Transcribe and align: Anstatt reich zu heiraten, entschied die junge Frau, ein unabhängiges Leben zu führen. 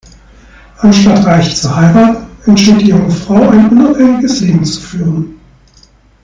Anstatt 0.79 1.23
reich 1.27 1.55
zu 1.57 1.75
heiraten, 1.75 2.25
entschied 2.47 2.81
die 2.81 2.87
junge 2.87 3.11
Frau, 3.11 3.49
ein 3.49 3.69
unabhängiges 3.69 4.39
Leben 4.41 4.65
zu 4.65 4.81
führen. 4.81 5.39